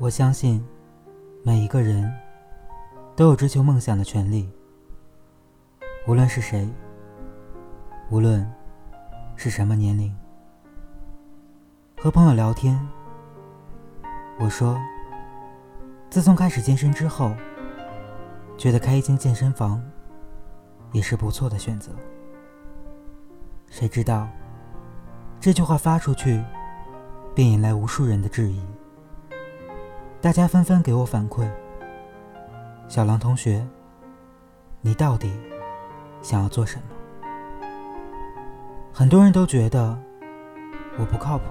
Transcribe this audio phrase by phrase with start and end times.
[0.00, 0.66] 我相信，
[1.42, 2.10] 每一个人
[3.14, 4.50] 都有追求梦想的权利。
[6.06, 6.66] 无论是谁，
[8.08, 8.50] 无论
[9.36, 10.10] 是什么年龄。
[12.00, 12.80] 和朋友聊天，
[14.38, 14.80] 我说，
[16.08, 17.34] 自从开始健身之后，
[18.56, 19.82] 觉得开一间健身房
[20.92, 21.92] 也是不错的选择。
[23.68, 24.26] 谁知道，
[25.38, 26.42] 这句话发出去，
[27.34, 28.64] 便引来无数人的质疑。
[30.22, 31.48] 大家纷纷给我反馈
[32.88, 33.66] ：“小狼同学，
[34.82, 35.32] 你到底
[36.20, 36.82] 想要做什么？”
[38.92, 39.98] 很多人都觉得
[40.98, 41.44] 我不靠谱。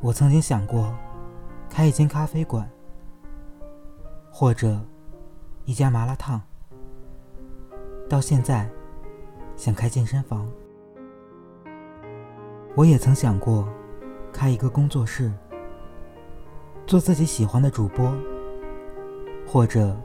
[0.00, 0.92] 我曾经想过
[1.70, 2.68] 开一间咖啡馆，
[4.28, 4.76] 或者
[5.66, 6.42] 一家麻辣烫。
[8.10, 8.68] 到现在，
[9.54, 10.50] 想开健身房。
[12.74, 13.68] 我也曾想过
[14.32, 15.32] 开一个工作室。
[16.86, 18.12] 做自己喜欢的主播，
[19.46, 19.96] 或者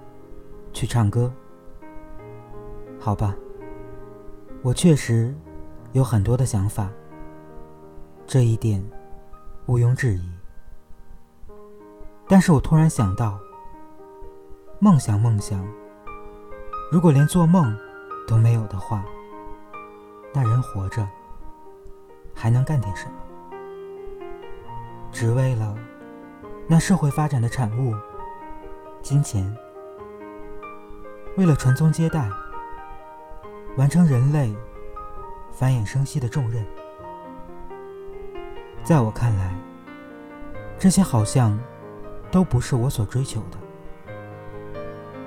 [0.72, 1.32] 去唱歌，
[2.98, 3.36] 好吧。
[4.62, 5.36] 我确实
[5.92, 6.90] 有很多的想法，
[8.26, 8.84] 这一点
[9.66, 10.30] 毋庸置疑。
[12.28, 13.38] 但是我突然想到，
[14.80, 15.68] 梦想，梦想，
[16.92, 17.78] 如果连做梦
[18.26, 19.04] 都没有的话，
[20.34, 21.08] 那人活着
[22.34, 23.14] 还能干点什么？
[25.12, 25.76] 只为了。
[26.72, 27.96] 那社会发展的产物，
[29.02, 29.58] 金钱，
[31.36, 32.30] 为了传宗接代，
[33.76, 34.56] 完成人类
[35.52, 36.64] 繁衍生息的重任，
[38.84, 39.52] 在我看来，
[40.78, 41.60] 这些好像
[42.30, 43.58] 都不是我所追求的。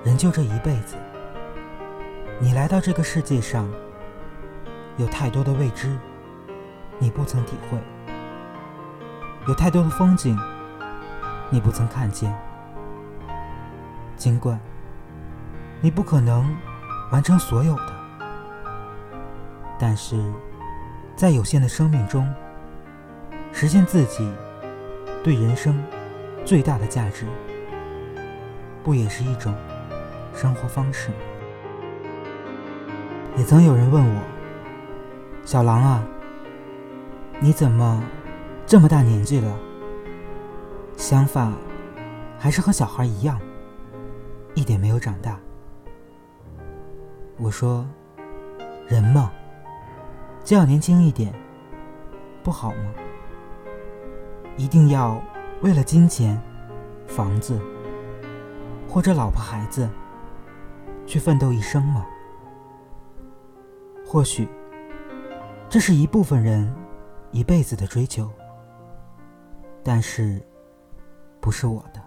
[0.04, 0.94] 人就这一辈子，
[2.38, 3.68] 你来到这个世界上，
[4.96, 5.98] 有太多的未知，
[7.00, 7.76] 你不曾体会，
[9.48, 10.38] 有太多的风景。
[11.52, 12.34] 你不曾看见，
[14.16, 14.58] 尽管
[15.82, 16.56] 你不可能
[17.10, 17.92] 完成所有的，
[19.78, 20.18] 但是
[21.14, 22.26] 在有限的生命中，
[23.52, 24.32] 实现自己
[25.22, 25.78] 对人生
[26.42, 27.26] 最大的价值，
[28.82, 29.54] 不也是一种
[30.34, 31.10] 生活方式？
[33.36, 34.22] 也曾有人问我
[35.44, 36.02] ：“小狼啊，
[37.40, 38.02] 你怎么
[38.66, 39.54] 这么大年纪了？”
[40.96, 41.52] 想法
[42.38, 43.40] 还是和小孩一样，
[44.54, 45.38] 一点没有长大。
[47.38, 47.84] 我说
[48.86, 49.32] ：“人嘛，
[50.44, 51.34] 就要年轻一点，
[52.42, 52.92] 不好吗？
[54.56, 55.20] 一定要
[55.62, 56.40] 为了金钱、
[57.06, 57.60] 房子
[58.88, 59.88] 或者老婆孩子
[61.06, 62.06] 去奋斗一生吗？
[64.06, 64.46] 或许
[65.68, 66.72] 这是一部分人
[67.32, 68.30] 一辈子的追求，
[69.82, 70.40] 但是。”
[71.42, 72.00] 不是我的。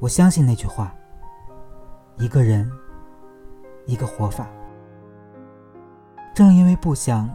[0.00, 0.92] 我相信那句话：
[2.18, 2.68] 一个人，
[3.86, 4.48] 一个活法。
[6.34, 7.32] 正因为不想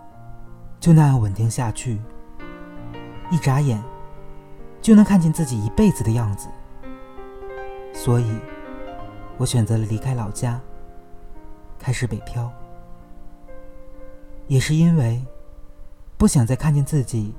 [0.78, 1.98] 就那样稳定下去，
[3.32, 3.82] 一眨眼
[4.82, 6.50] 就能看见自己一辈子的样子，
[7.94, 8.38] 所以，
[9.38, 10.60] 我选择了离开老家，
[11.80, 12.52] 开始北漂。
[14.48, 15.26] 也是因为
[16.18, 17.34] 不想再看见自己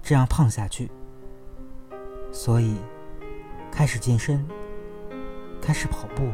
[0.00, 0.88] 这样胖下去。
[2.34, 2.76] 所以，
[3.70, 4.44] 开始健身，
[5.62, 6.28] 开始跑步，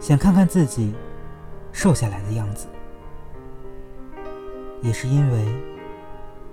[0.00, 0.94] 想看看自己
[1.72, 2.68] 瘦下来的样子。
[4.80, 5.62] 也是因为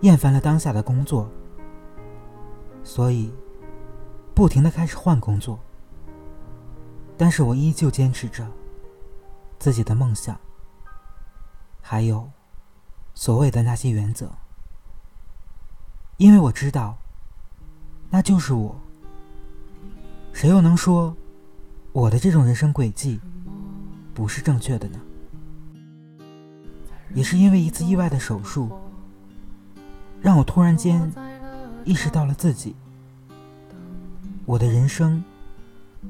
[0.01, 1.29] 厌烦了当下的工作，
[2.83, 3.31] 所以
[4.33, 5.59] 不停的开始换工作。
[7.15, 8.47] 但是我依旧坚持着
[9.59, 10.37] 自己的梦想，
[11.79, 12.27] 还有
[13.13, 14.31] 所谓的那些原则，
[16.17, 16.97] 因为我知道。
[18.11, 18.75] 那就是我。
[20.33, 21.15] 谁又能说
[21.93, 23.19] 我的这种人生轨迹
[24.13, 24.99] 不是正确的呢？
[27.13, 28.69] 也是因为一次意外的手术，
[30.21, 31.11] 让我突然间
[31.83, 32.75] 意识到了自己，
[34.45, 35.23] 我的人生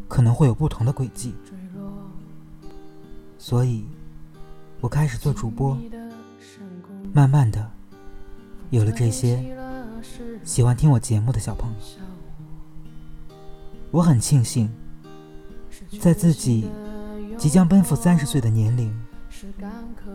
[0.08, 1.34] 可能会有不同的轨迹。
[3.38, 3.86] 所以，
[4.80, 5.78] 我开始做主播，
[7.14, 7.70] 慢慢的
[8.70, 9.56] 有了这些。
[10.44, 11.78] 喜欢听我节目的小朋友，
[13.92, 14.70] 我很庆幸，
[16.00, 16.68] 在自己
[17.38, 18.92] 即将奔赴三十岁的年龄，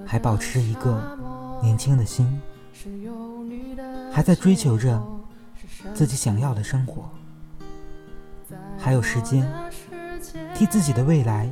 [0.05, 1.17] 还保持着一个
[1.62, 2.40] 年轻的心，
[4.12, 5.00] 还在追求着
[5.94, 7.08] 自己想要的生活，
[8.76, 9.49] 还有时间
[10.55, 11.49] 替自己的未来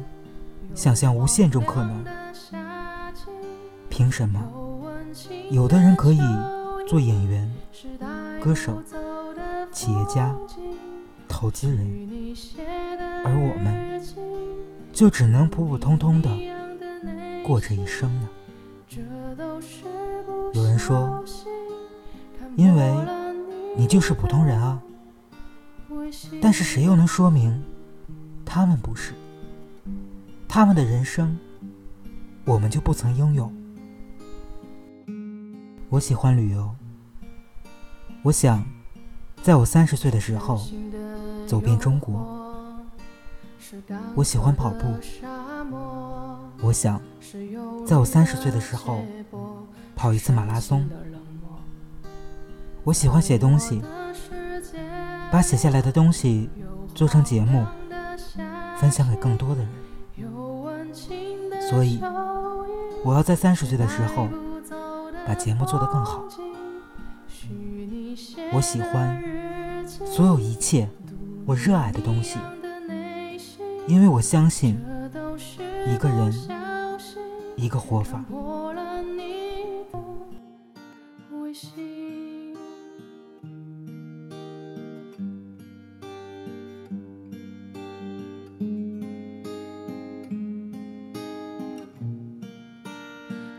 [0.75, 2.05] 想象无限种可能。
[3.89, 4.43] 凭什么
[5.53, 6.21] 有的人可以
[6.89, 7.49] 做演员？
[8.45, 8.83] 歌手、
[9.73, 10.37] 企业家、
[11.27, 12.37] 投资人，
[13.25, 14.03] 而我们
[14.93, 16.29] 就只能普普通通的
[17.43, 18.29] 过这一生呢？
[20.53, 21.25] 有人说，
[22.55, 22.95] 因为
[23.79, 24.79] 你就是普通人啊。
[26.43, 27.65] 但是谁又能说明
[28.45, 29.15] 他们不是？
[30.47, 31.39] 他们的人生，
[32.45, 33.51] 我们就不曾拥有？
[35.89, 36.71] 我喜欢旅游，
[38.25, 38.65] 我想
[39.43, 40.59] 在我三十岁的时候
[41.47, 42.27] 走遍中国。
[44.15, 44.87] 我喜欢跑步，
[46.63, 46.99] 我想
[47.87, 49.03] 在我三十岁的时候
[49.95, 50.89] 跑一次马拉松。
[52.83, 53.83] 我喜欢写东西。
[55.31, 56.49] 把写下来的东西
[56.95, 57.67] 做成节目，
[58.79, 59.69] 分享给更多的人。
[61.69, 62.01] 所以，
[63.05, 64.29] 我要在三十岁的时候
[65.27, 66.25] 把节目做得更好。
[68.55, 69.21] 我喜欢
[70.07, 70.89] 所有一切
[71.45, 72.39] 我热爱的东西，
[73.89, 74.79] 因为我相信
[75.89, 76.33] 一个人
[77.57, 78.25] 一个活法。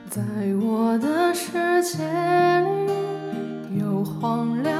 [0.10, 0.22] 在
[0.62, 2.02] 我的世界
[2.86, 4.75] 里，有荒凉